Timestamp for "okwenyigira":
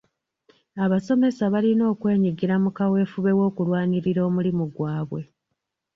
1.93-2.55